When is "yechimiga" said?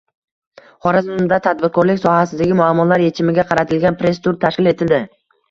3.05-3.47